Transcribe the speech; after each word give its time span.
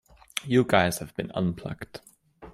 You 0.47 0.63
guys 0.63 0.97
have 0.97 1.15
been 1.15 1.31
unplugged! 1.35 2.01